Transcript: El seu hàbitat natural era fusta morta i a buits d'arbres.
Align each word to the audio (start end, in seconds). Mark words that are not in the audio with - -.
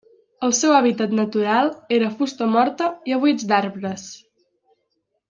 El 0.45 0.53
seu 0.59 0.71
hàbitat 0.77 1.11
natural 1.19 1.69
era 1.99 2.09
fusta 2.21 2.47
morta 2.57 2.89
i 3.13 3.17
a 3.19 3.23
buits 3.27 3.47
d'arbres. 3.53 4.09